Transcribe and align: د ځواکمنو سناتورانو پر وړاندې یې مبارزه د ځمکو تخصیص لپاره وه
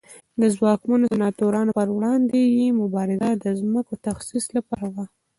د 0.41 0.43
ځواکمنو 0.55 1.09
سناتورانو 1.13 1.71
پر 1.79 1.87
وړاندې 1.97 2.39
یې 2.57 2.67
مبارزه 2.81 3.29
د 3.43 3.45
ځمکو 3.61 3.93
تخصیص 4.07 4.45
لپاره 4.57 4.87
وه 4.93 5.05